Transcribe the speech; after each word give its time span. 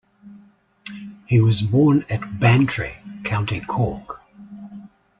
He 1.27 1.39
was 1.39 1.61
born 1.61 2.05
at 2.09 2.39
Bantry, 2.39 2.95
County 3.23 3.59
Cork. 3.59 4.21